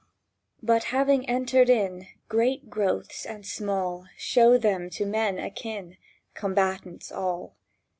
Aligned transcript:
But, 0.63 0.85
having 0.85 1.29
entered 1.29 1.69
in, 1.69 2.07
Great 2.27 2.71
growths 2.71 3.23
and 3.23 3.45
small 3.45 4.07
Show 4.17 4.57
them 4.57 4.89
to 4.89 5.05
men 5.05 5.37
akin— 5.37 5.97
Combatants 6.33 7.11
all! 7.11 7.55